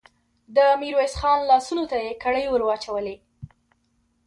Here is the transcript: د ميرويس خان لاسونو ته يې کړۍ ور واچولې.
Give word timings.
د 0.55 0.57
ميرويس 0.81 1.13
خان 1.19 1.39
لاسونو 1.51 1.83
ته 1.91 1.97
يې 2.05 2.11
کړۍ 2.23 2.45
ور 2.49 2.61
واچولې. 2.65 3.15